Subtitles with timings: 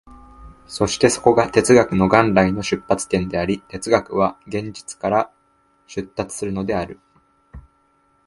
[0.65, 5.31] そしてそこが哲学の元来の出発点であり、哲学は現実から
[5.85, 6.99] 出立するのである。